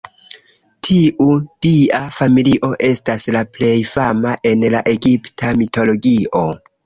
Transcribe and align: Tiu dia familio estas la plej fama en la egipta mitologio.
Tiu 0.87 1.25
dia 1.65 1.99
familio 2.19 2.69
estas 2.87 3.27
la 3.35 3.43
plej 3.57 3.75
fama 3.91 4.33
en 4.53 4.67
la 4.77 4.83
egipta 4.95 5.53
mitologio. 5.61 6.45